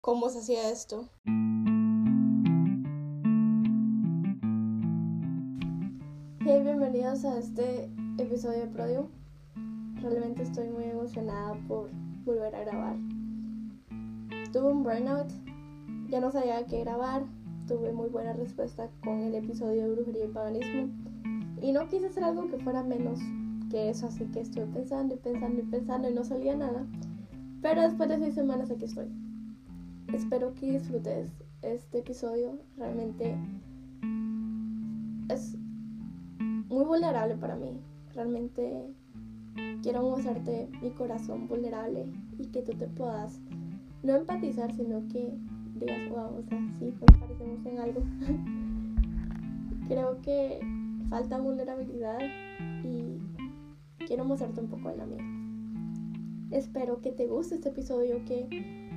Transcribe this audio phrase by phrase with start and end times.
[0.00, 1.08] cómo se hacía esto.
[6.42, 9.10] Hey, bienvenidos a este episodio de Prodio.
[10.02, 11.90] Realmente estoy muy emocionada por
[12.24, 12.96] volver a grabar.
[14.52, 15.30] Tuve un burnout,
[16.08, 17.24] ya no sabía qué grabar,
[17.68, 20.88] tuve muy buena respuesta con el episodio de brujería y paganismo
[21.60, 23.20] y no quise hacer algo que fuera menos
[23.70, 26.86] que eso, así que estuve pensando y pensando y pensando y no salía nada.
[27.60, 29.29] Pero después de seis semanas aquí estoy.
[30.12, 31.32] Espero que disfrutes
[31.62, 32.58] este episodio.
[32.76, 33.36] Realmente
[35.28, 35.56] es
[36.68, 37.80] muy vulnerable para mí.
[38.14, 38.92] Realmente
[39.82, 42.06] quiero mostrarte mi corazón vulnerable
[42.38, 43.40] y que tú te puedas
[44.02, 45.38] no empatizar, sino que
[45.76, 48.02] digas, wow, o sea, sí, nos parecemos en algo.
[49.88, 50.60] Creo que
[51.08, 52.18] falta vulnerabilidad
[52.84, 53.18] y
[54.06, 55.24] quiero mostrarte un poco de la mía.
[56.50, 58.89] Espero que te guste este episodio, que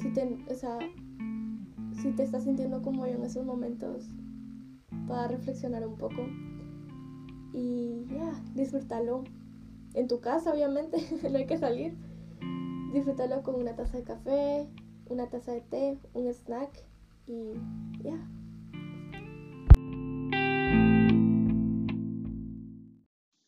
[0.00, 0.78] si te, o sea,
[2.00, 4.08] si te estás sintiendo como yo en esos momentos,
[5.06, 6.26] puedas reflexionar un poco
[7.52, 9.24] y ya, disfrútalo
[9.94, 10.98] en tu casa, obviamente,
[11.30, 11.96] no hay que salir.
[12.92, 14.68] Disfrútalo con una taza de café,
[15.08, 16.70] una taza de té, un snack
[17.26, 17.52] y
[18.02, 18.16] ya.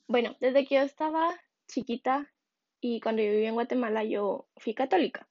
[0.08, 1.30] Bueno, desde que yo estaba
[1.68, 2.28] chiquita
[2.80, 5.29] y cuando yo vivía en Guatemala yo fui católica.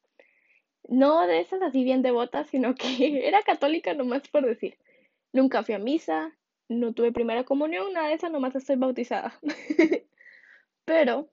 [0.89, 2.87] No de esas así bien devotas, sino que
[3.27, 4.77] era católica nomás por decir.
[5.31, 6.35] Nunca fui a misa,
[6.67, 9.39] no tuve primera comunión, nada de eso, nomás estoy bautizada.
[10.85, 11.29] Pero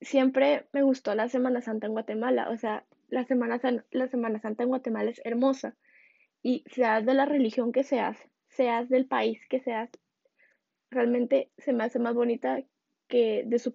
[0.00, 2.48] siempre me gustó la Semana Santa en Guatemala.
[2.48, 5.76] O sea, la Semana, la Semana Santa en Guatemala es hermosa.
[6.42, 8.16] Y seas de la religión que seas,
[8.48, 9.90] seas del país que seas,
[10.90, 12.62] realmente se me hace más bonita
[13.08, 13.74] que, de su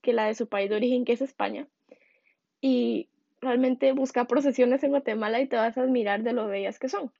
[0.00, 1.68] que la de su país de origen, que es España.
[2.62, 3.10] Y
[3.44, 7.12] realmente busca procesiones en Guatemala y te vas a admirar de lo bellas que son.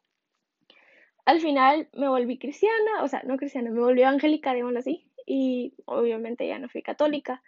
[1.24, 5.74] Al final me volví cristiana, o sea, no cristiana, me volví evangélica, digámoslo así, y
[5.86, 7.42] obviamente ya no fui católica,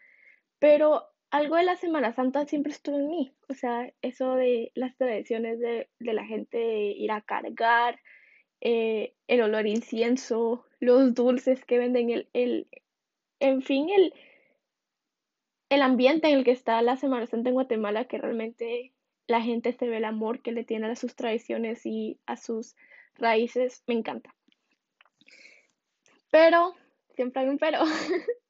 [0.58, 4.96] pero algo de la Semana Santa siempre estuvo en mí, o sea, eso de las
[4.96, 8.00] tradiciones de, la gente de ir a cargar,
[8.62, 12.68] eh, el olor incienso, los dulces que venden, el, el
[13.40, 14.14] en fin, el,
[15.68, 18.92] el ambiente en el que está la Semana Santa en Guatemala, que realmente
[19.26, 22.76] la gente se ve el amor que le tiene a sus tradiciones y a sus
[23.14, 24.34] raíces, me encanta.
[26.30, 26.74] Pero
[27.14, 27.80] siempre hay un pero.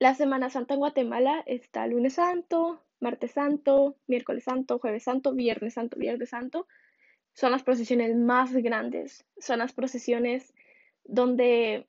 [0.00, 5.74] La Semana Santa en Guatemala está lunes santo, martes santo, miércoles santo, jueves santo, viernes
[5.74, 6.68] santo, viernes santo.
[7.34, 10.54] Son las procesiones más grandes, son las procesiones
[11.04, 11.88] donde,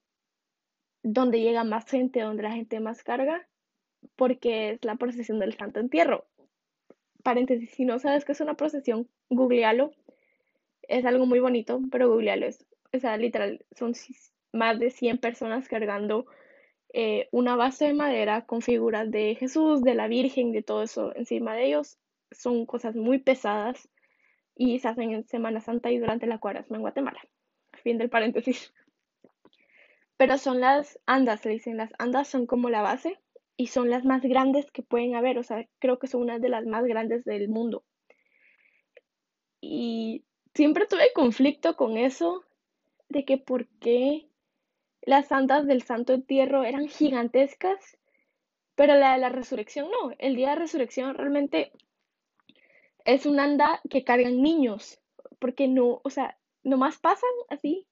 [1.04, 3.48] donde llega más gente, donde la gente más carga,
[4.16, 6.26] porque es la procesión del Santo Entierro.
[7.24, 9.92] Paréntesis, si no sabes qué es una procesión, googlealo.
[10.84, 12.66] Es algo muy bonito, pero googlealo es.
[12.94, 13.94] O sea, literal, son
[14.52, 16.26] más de 100 personas cargando
[16.94, 21.16] eh, una base de madera con figuras de Jesús, de la Virgen, de todo eso
[21.16, 21.98] encima de ellos.
[22.32, 23.90] Son cosas muy pesadas
[24.56, 27.22] y se hacen en Semana Santa y durante la cuaresma en Guatemala.
[27.84, 28.74] Fin del paréntesis.
[30.18, 31.78] Pero son las andas, se dicen.
[31.78, 33.20] Las andas son como la base
[33.60, 35.38] y son las más grandes que pueden haber.
[35.38, 37.84] O sea, creo que son una de las más grandes del mundo.
[39.60, 42.46] Y siempre tuve conflicto con eso
[43.10, 44.30] de que por qué
[45.02, 47.98] las andas del Santo Entierro eran gigantescas,
[48.76, 50.14] pero la de la resurrección no.
[50.20, 51.74] El día de resurrección realmente
[53.04, 55.02] es una anda que cargan niños,
[55.38, 57.86] porque no, o sea, nomás pasan así.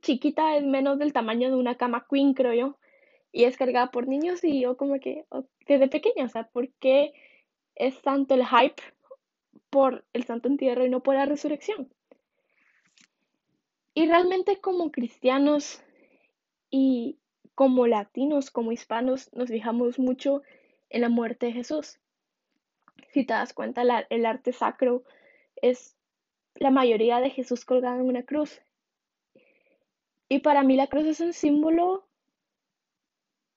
[0.00, 2.78] Chiquita es menos del tamaño de una cama queen, creo yo,
[3.34, 5.26] y es cargada por niños y yo como que
[5.66, 7.12] desde pequeña, o sea, ¿por qué
[7.74, 8.80] es tanto el hype
[9.70, 11.92] por el Santo Entierro y no por la resurrección?
[13.92, 15.82] Y realmente como cristianos
[16.70, 17.18] y
[17.56, 20.42] como latinos, como hispanos, nos fijamos mucho
[20.88, 21.98] en la muerte de Jesús.
[23.08, 25.02] Si te das cuenta, el arte sacro
[25.56, 25.96] es
[26.54, 28.62] la mayoría de Jesús colgado en una cruz.
[30.28, 32.06] Y para mí la cruz es un símbolo,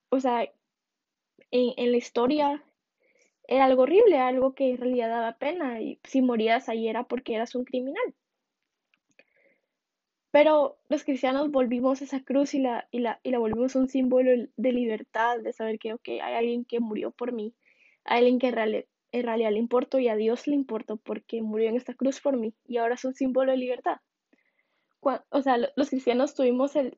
[0.10, 0.44] o sea,
[1.52, 2.64] en, en la historia
[3.48, 5.82] era algo horrible, algo que en realidad daba pena.
[5.82, 8.14] Y si morías ahí era porque eras un criminal.
[10.32, 14.32] Pero los cristianos volvimos esa cruz y la, y la, y la volvimos un símbolo
[14.56, 17.56] de libertad, de saber que hay alguien que murió por mí,
[18.04, 21.42] hay alguien que en realidad, en realidad le importo y a Dios le importo porque
[21.42, 23.98] murió en esta cruz por mí y ahora es un símbolo de libertad.
[25.02, 26.98] o sea, los cristianos tuvimos, el,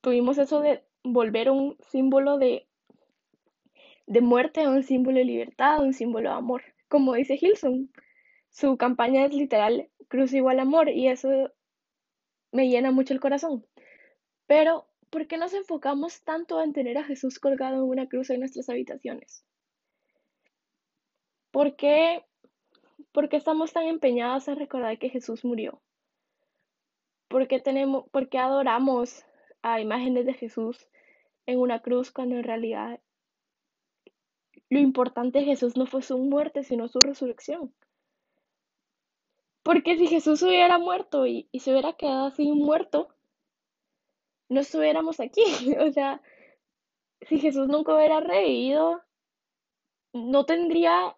[0.00, 2.66] tuvimos eso de volver un símbolo de,
[4.06, 6.62] de muerte a un símbolo de libertad, un símbolo de amor.
[6.88, 7.90] Como dice Hilson,
[8.50, 11.50] su campaña es literal cruz igual amor y eso
[12.52, 13.66] me llena mucho el corazón.
[14.46, 18.40] Pero, ¿por qué nos enfocamos tanto en tener a Jesús colgado en una cruz en
[18.40, 19.44] nuestras habitaciones?
[21.50, 22.24] ¿Por qué,
[23.12, 25.82] por qué estamos tan empeñados en recordar que Jesús murió?
[27.28, 29.24] ¿Por qué, tenemos, por qué adoramos
[29.62, 30.86] a imágenes de Jesús
[31.46, 33.00] en una cruz cuando en realidad
[34.68, 37.74] lo importante de Jesús no fue su muerte, sino su resurrección?
[39.62, 43.08] Porque si Jesús hubiera muerto y, y se hubiera quedado así muerto,
[44.48, 45.42] no estuviéramos aquí.
[45.80, 46.20] O sea,
[47.22, 49.02] si Jesús nunca hubiera revivido,
[50.12, 51.16] no tendría,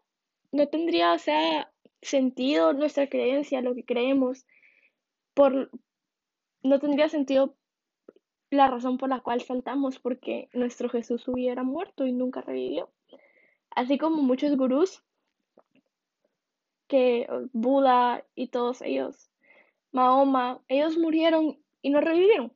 [0.53, 4.47] no tendría, o sea, sentido nuestra creencia, lo que creemos,
[5.35, 5.71] por,
[6.63, 7.57] no tendría sentido
[8.51, 12.91] la razón por la cual saltamos, porque nuestro Jesús hubiera muerto y nunca revivió.
[13.71, 15.03] Así como muchos gurús,
[16.87, 19.31] que Buda y todos ellos,
[19.93, 22.53] Mahoma, ellos murieron y no revivieron.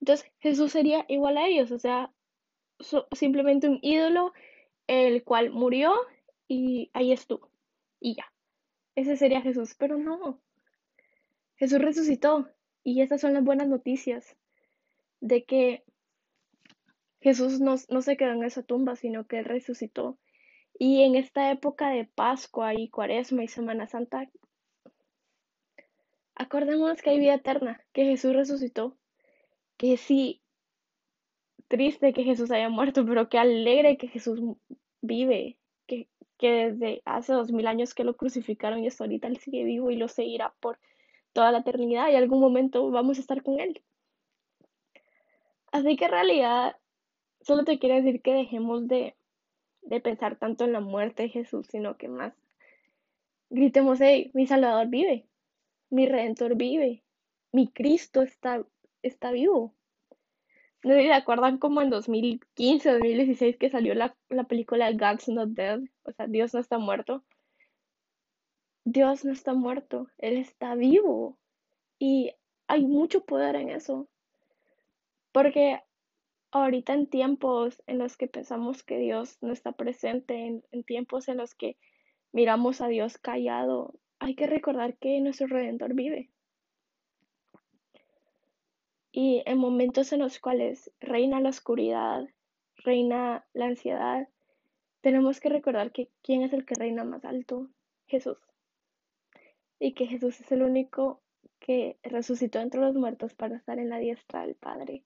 [0.00, 2.12] Entonces Jesús sería igual a ellos, o sea,
[3.12, 4.32] simplemente un ídolo
[4.86, 5.94] el cual murió
[6.46, 7.50] y ahí estuvo.
[8.00, 8.32] Y ya.
[8.94, 10.40] Ese sería Jesús, pero no.
[11.56, 12.48] Jesús resucitó
[12.84, 14.36] y esas son las buenas noticias
[15.20, 15.84] de que
[17.20, 20.18] Jesús no, no se quedó en esa tumba, sino que Él resucitó.
[20.78, 24.30] Y en esta época de Pascua y Cuaresma y Semana Santa,
[26.36, 28.96] acordémonos que hay vida eterna, que Jesús resucitó
[29.78, 30.42] que sí,
[31.68, 34.40] triste que Jesús haya muerto, pero qué alegre que Jesús
[35.00, 39.38] vive, que, que desde hace dos mil años que lo crucificaron y hasta ahorita él
[39.38, 40.78] sigue vivo y lo seguirá por
[41.32, 43.80] toda la eternidad y algún momento vamos a estar con él.
[45.72, 46.76] Así que en realidad
[47.40, 49.16] solo te quiero decir que dejemos de,
[49.82, 52.34] de pensar tanto en la muerte de Jesús, sino que más
[53.50, 55.26] gritemos, hey, mi Salvador vive,
[55.90, 57.02] mi Redentor vive,
[57.52, 58.64] mi Cristo está
[59.02, 59.74] está vivo.
[60.84, 65.28] No sé si se acuerdan como en 2015 2016 que salió la, la película God's
[65.28, 67.24] Not Dead, o sea, Dios no está muerto.
[68.84, 71.38] Dios no está muerto, Él está vivo.
[71.98, 72.32] Y
[72.68, 74.08] hay mucho poder en eso.
[75.38, 75.80] Porque
[76.50, 81.36] ahorita en tiempos en los que pensamos que Dios no está presente, en tiempos en
[81.36, 81.76] los que
[82.32, 86.28] miramos a Dios callado, hay que recordar que nuestro Redentor vive.
[89.12, 92.26] Y en momentos en los cuales reina la oscuridad,
[92.74, 94.26] reina la ansiedad,
[95.02, 97.68] tenemos que recordar que quién es el que reina más alto,
[98.08, 98.38] Jesús.
[99.78, 101.20] Y que Jesús es el único
[101.60, 105.04] que resucitó entre los muertos para estar en la diestra del Padre.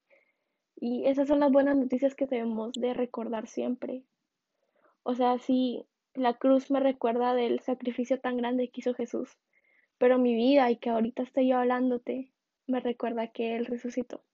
[0.85, 4.03] Y esas son las buenas noticias que debemos de recordar siempre.
[5.05, 9.39] O sea, si la cruz me recuerda del sacrificio tan grande que hizo Jesús,
[9.97, 12.33] pero mi vida y que ahorita estoy yo hablándote
[12.67, 14.25] me recuerda que Él resucitó.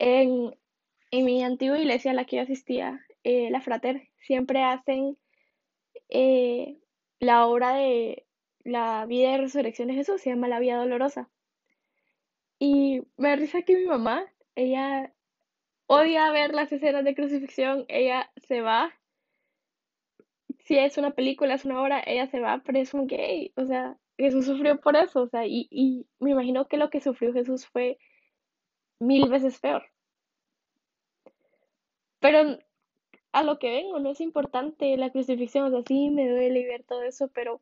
[0.00, 0.56] En,
[1.12, 5.16] mi antigua iglesia a la que yo asistía, eh, la Frater, siempre hacen
[6.08, 6.76] eh,
[7.20, 8.26] la obra de
[8.64, 11.30] la vida de resurrección de Jesús, se llama La Vía Dolorosa.
[12.58, 15.12] Y me risa que mi mamá, ella
[15.86, 18.94] odia ver las escenas de crucifixión, ella se va.
[20.60, 23.66] Si es una película, es una obra, ella se va, pero es un gay, o
[23.66, 27.32] sea, Jesús sufrió por eso, o sea, y, y me imagino que lo que sufrió
[27.32, 27.98] Jesús fue
[29.00, 29.90] mil veces peor.
[32.20, 32.58] Pero
[33.32, 36.84] a lo que vengo, no es importante la crucifixión, o sea, sí me duele ver
[36.84, 37.60] todo eso, pero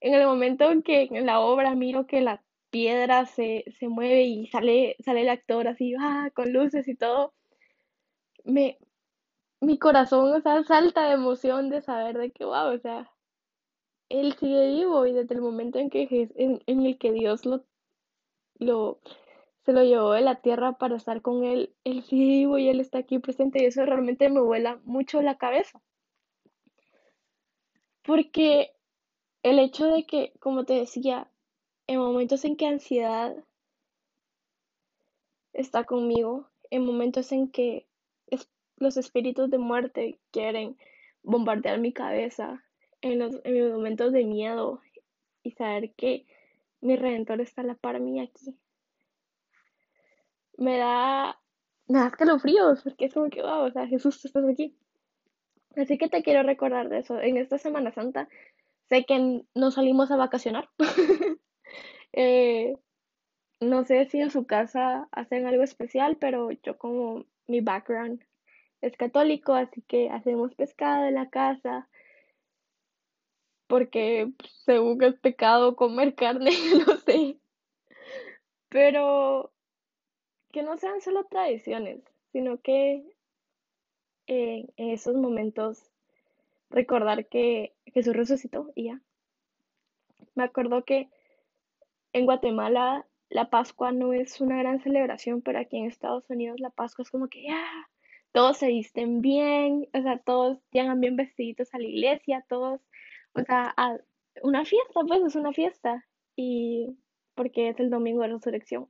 [0.00, 4.24] en el momento en que en la obra miro que la piedra se, se mueve
[4.24, 7.34] y sale, sale el actor así, ah, con luces y todo,
[8.44, 8.78] me,
[9.60, 13.10] mi corazón, o sea, salta de emoción de saber de que, wow, o sea,
[14.08, 17.64] él sigue vivo y desde el momento en que en, el que Dios lo,
[18.58, 19.00] lo
[19.64, 22.80] se lo llevó de la tierra para estar con él, él sigue vivo y él
[22.80, 25.80] está aquí presente y eso realmente me vuela mucho la cabeza.
[28.04, 28.72] Porque
[29.42, 31.28] el hecho de que, como te decía,
[31.86, 33.36] en momentos en que ansiedad
[35.52, 37.86] está conmigo, en momentos en que
[38.78, 40.76] los espíritus de muerte quieren
[41.22, 42.62] bombardear mi cabeza,
[43.00, 44.80] en, los, en momentos de miedo
[45.42, 46.26] y saber que
[46.80, 48.56] mi redentor está a la par mí aquí.
[50.56, 51.38] Me da,
[51.88, 54.74] me da escalofríos porque es como que, wow, o sea, Jesús, tú estás aquí.
[55.76, 57.20] Así que te quiero recordar de eso.
[57.20, 58.28] En esta Semana Santa
[58.88, 60.68] sé que no salimos a vacacionar.
[62.16, 62.76] eh,
[63.60, 68.24] no sé si en su casa hacen algo especial, pero yo como mi background
[68.80, 71.88] es católico, así que hacemos pescado en la casa,
[73.66, 76.50] porque pues, según es pecado comer carne,
[76.86, 77.38] no sé.
[78.68, 79.52] Pero
[80.52, 83.04] que no sean solo tradiciones, sino que
[84.26, 85.90] en esos momentos
[86.70, 89.00] recordar que Jesús resucitó y ya.
[90.34, 91.08] Me acuerdo que
[92.12, 96.70] en Guatemala la Pascua no es una gran celebración, pero aquí en Estados Unidos la
[96.70, 97.64] Pascua es como que ya,
[98.32, 102.80] todos se visten bien, o sea, todos llegan bien vestiditos a la iglesia, todos,
[103.32, 103.98] o sea, a
[104.42, 106.96] una fiesta, pues es una fiesta, y
[107.34, 108.88] porque es el domingo de resurrección.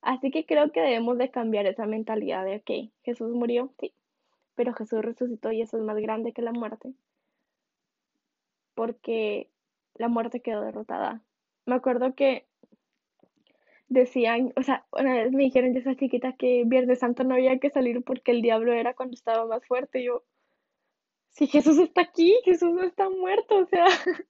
[0.00, 3.94] Así que creo que debemos de cambiar esa mentalidad de, ok, Jesús murió, sí,
[4.54, 6.92] pero Jesús resucitó y eso es más grande que la muerte,
[8.74, 9.50] porque
[9.94, 11.22] la muerte quedó derrotada.
[11.68, 12.46] Me acuerdo que
[13.88, 17.58] decían, o sea, una vez me dijeron de esa chiquita que Viernes Santo no había
[17.58, 20.00] que salir porque el diablo era cuando estaba más fuerte.
[20.00, 20.24] Y yo,
[21.28, 23.84] si Jesús está aquí, Jesús no está muerto, o sea,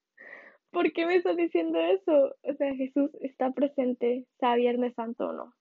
[0.72, 2.34] ¿por qué me estás diciendo eso?
[2.42, 5.54] O sea, Jesús está presente, sea Viernes Santo o no.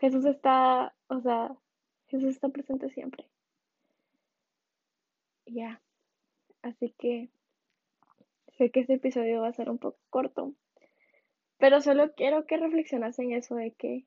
[0.00, 1.56] Jesús está, o sea,
[2.08, 3.26] Jesús está presente siempre.
[5.46, 5.80] Ya,
[6.62, 7.30] así que
[8.70, 10.54] que este episodio va a ser un poco corto,
[11.58, 14.04] pero solo quiero que reflexionas en eso de que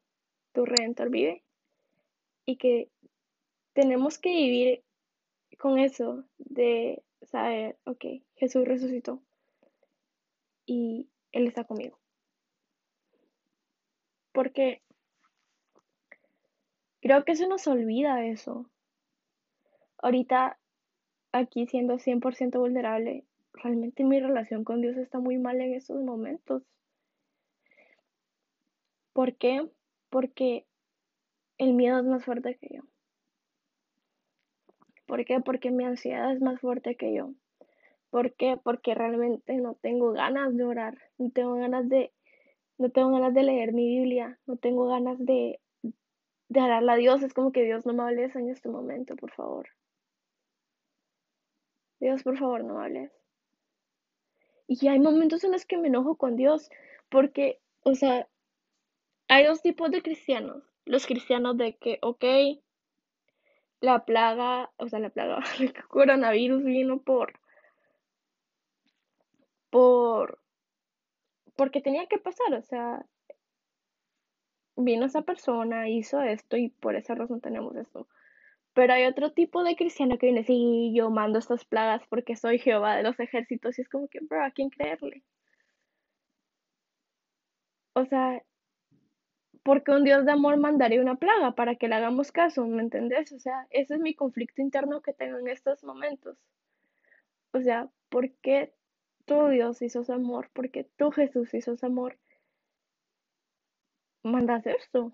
[0.53, 1.43] tu redentor vive
[2.45, 2.89] y que
[3.73, 4.83] tenemos que vivir
[5.57, 9.21] con eso de saber, ok, Jesús resucitó
[10.65, 11.99] y Él está conmigo.
[14.31, 14.81] Porque
[17.01, 18.69] creo que se nos olvida eso.
[19.97, 20.59] Ahorita,
[21.31, 26.63] aquí siendo 100% vulnerable, realmente mi relación con Dios está muy mal en estos momentos.
[29.13, 29.69] ¿Por qué?
[30.09, 30.65] Porque
[31.57, 32.81] el miedo es más fuerte que yo.
[35.05, 35.39] ¿Por qué?
[35.39, 37.31] Porque mi ansiedad es más fuerte que yo.
[38.09, 38.57] ¿Por qué?
[38.61, 42.11] Porque realmente no tengo ganas de orar, no tengo ganas de,
[42.77, 45.59] no tengo ganas de leer mi Biblia, no tengo ganas de,
[46.49, 47.23] de hablarle a Dios.
[47.23, 49.69] Es como que Dios no me hables en este momento, por favor.
[51.99, 53.24] Dios, por favor, no me hables.
[54.67, 56.69] Y hay momentos en los que me enojo con Dios,
[57.09, 58.27] porque, o sea,
[59.27, 60.63] hay dos tipos de cristianos.
[60.85, 62.23] Los cristianos de que, ok,
[63.81, 67.39] la plaga, o sea, la plaga, el coronavirus vino por,
[69.69, 70.39] por,
[71.55, 73.05] porque tenía que pasar, o sea,
[74.75, 78.07] vino esa persona, hizo esto y por esa razón tenemos esto.
[78.75, 82.59] Pero hay otro tipo de cristiano que viene así, yo mando estas plagas porque soy
[82.59, 85.23] Jehová de los ejércitos y es como que, bro, ¿a quién creerle?
[87.93, 88.43] O sea,
[89.63, 93.31] porque un Dios de amor mandaría una plaga para que le hagamos caso, ¿me entendés?
[93.31, 96.37] O sea, ese es mi conflicto interno que tengo en estos momentos.
[97.53, 98.73] O sea, ¿por qué
[99.25, 100.49] tu Dios hizo amor?
[100.51, 102.19] ¿Por qué tú Jesús hizo amor?
[104.23, 105.13] Mandas esto.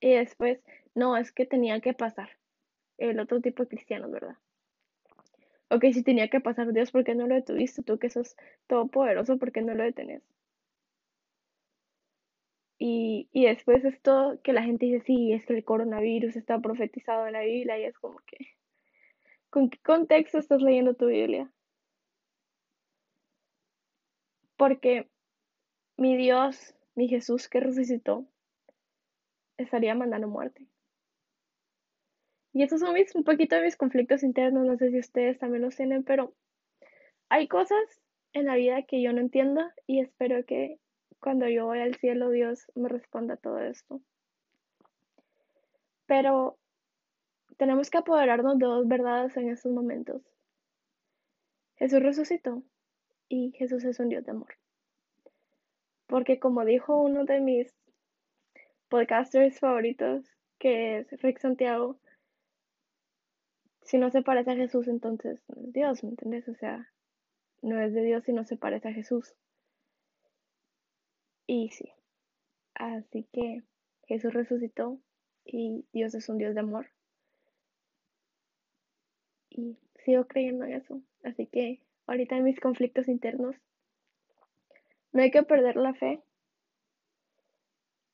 [0.00, 0.60] Y después,
[0.94, 2.39] no, es que tenía que pasar.
[3.00, 4.36] El otro tipo de cristianos, ¿verdad?
[5.70, 7.82] Ok, si tenía que pasar Dios, ¿por qué no lo detuviste?
[7.82, 10.22] Tú que sos todopoderoso, ¿por qué no lo detenés?
[12.78, 17.26] Y, y después esto que la gente dice, sí, es que el coronavirus está profetizado
[17.26, 18.36] en la Biblia y es como que,
[19.50, 21.50] ¿con qué contexto estás leyendo tu Biblia?
[24.56, 25.08] Porque
[25.96, 28.26] mi Dios, mi Jesús que resucitó,
[29.56, 30.69] estaría mandando muerte.
[32.52, 35.62] Y estos son mis, un poquito de mis conflictos internos, no sé si ustedes también
[35.62, 36.34] los tienen, pero
[37.28, 37.78] hay cosas
[38.32, 40.78] en la vida que yo no entiendo y espero que
[41.20, 44.00] cuando yo voy al cielo, Dios me responda todo esto.
[46.06, 46.58] Pero
[47.56, 50.22] tenemos que apoderarnos de dos verdades en estos momentos.
[51.76, 52.62] Jesús resucitó
[53.28, 54.54] y Jesús es un Dios de amor.
[56.06, 57.72] Porque como dijo uno de mis
[58.88, 60.24] podcasters favoritos,
[60.58, 61.98] que es Rick Santiago,
[63.82, 66.48] si no se parece a Jesús, entonces no es Dios, ¿me entiendes?
[66.48, 66.90] O sea,
[67.62, 69.34] no es de Dios si no se parece a Jesús.
[71.46, 71.92] Y sí,
[72.74, 73.62] así que
[74.06, 75.00] Jesús resucitó
[75.44, 76.90] y Dios es un Dios de amor.
[79.50, 81.00] Y sigo creyendo en eso.
[81.24, 83.56] Así que ahorita en mis conflictos internos,
[85.12, 86.22] no hay que perder la fe.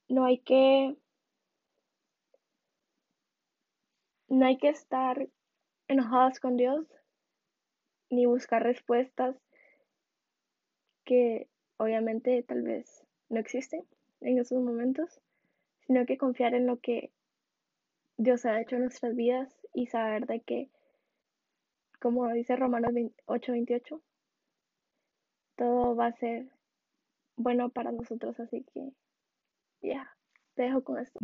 [0.08, 0.96] No hay que...
[4.28, 5.28] No hay que estar
[5.88, 6.86] enojados con Dios
[8.10, 9.36] ni buscar respuestas
[11.04, 13.84] que obviamente tal vez no existe
[14.20, 15.20] en esos momentos,
[15.86, 17.10] sino que confiar en lo que
[18.16, 20.70] Dios ha hecho en nuestras vidas y saber de que
[22.00, 22.92] como dice Romanos
[23.26, 24.00] 8:28,
[25.56, 26.46] todo va a ser
[27.36, 28.92] bueno para nosotros, así que
[29.82, 30.16] ya,
[30.54, 31.18] te dejo con esto.